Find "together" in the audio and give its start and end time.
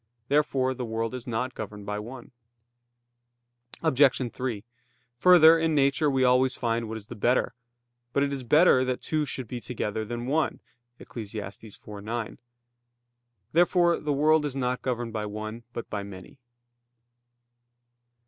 9.61-10.03